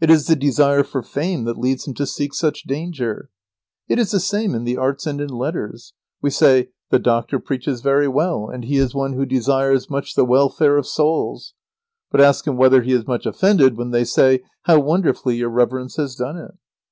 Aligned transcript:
It 0.00 0.10
is 0.10 0.28
the 0.28 0.36
desire 0.36 0.84
for 0.84 1.02
fame 1.02 1.42
that 1.42 1.58
leads 1.58 1.88
him 1.88 1.94
to 1.94 2.06
seek 2.06 2.34
such 2.34 2.62
danger. 2.68 3.30
It 3.88 3.98
is 3.98 4.12
the 4.12 4.20
same 4.20 4.54
in 4.54 4.62
the 4.62 4.76
arts 4.76 5.08
and 5.08 5.20
in 5.20 5.26
letters. 5.28 5.92
We 6.22 6.30
say: 6.30 6.68
"The 6.90 7.00
Doctor 7.00 7.40
preaches 7.40 7.80
very 7.80 8.06
well 8.06 8.48
and 8.48 8.64
he 8.64 8.76
is 8.76 8.94
one 8.94 9.14
who 9.14 9.26
desires 9.26 9.90
much 9.90 10.14
the 10.14 10.24
welfare 10.24 10.76
of 10.76 10.86
souls," 10.86 11.54
but 12.12 12.20
ask 12.20 12.46
him 12.46 12.56
whether 12.56 12.82
he 12.82 12.92
is 12.92 13.08
much 13.08 13.26
offended 13.26 13.76
when 13.76 13.90
they 13.90 14.04
say, 14.04 14.44
"How 14.66 14.78
wonderfully 14.78 15.34
your 15.34 15.50
reverence 15.50 15.96
has 15.96 16.14
done 16.14 16.36
it!" 16.36 16.52